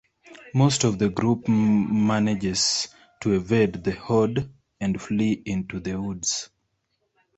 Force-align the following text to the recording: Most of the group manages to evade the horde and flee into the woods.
Most 0.55 0.83
of 0.83 0.97
the 0.97 1.09
group 1.09 1.47
manages 1.47 2.87
to 3.19 3.33
evade 3.33 3.83
the 3.83 3.91
horde 3.91 4.51
and 4.79 4.99
flee 4.99 5.43
into 5.45 5.79
the 5.79 6.01
woods. 6.01 6.49